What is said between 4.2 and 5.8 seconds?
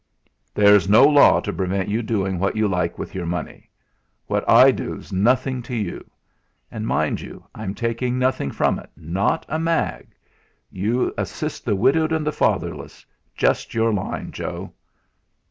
What I do's nothing to